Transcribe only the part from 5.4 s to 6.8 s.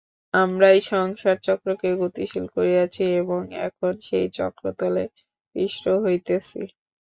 পিষ্ট হইতেছি।